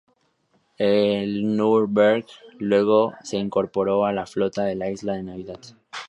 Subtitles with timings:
[0.79, 2.25] El "Nürnberg"
[2.57, 5.59] luego se reincorporó a la flota en la Isla de Navidad.